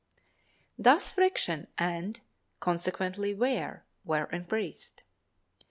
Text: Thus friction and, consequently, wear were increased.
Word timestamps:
Thus 0.79 1.11
friction 1.11 1.67
and, 1.77 2.19
consequently, 2.59 3.35
wear 3.35 3.85
were 4.03 4.25
increased. 4.31 5.03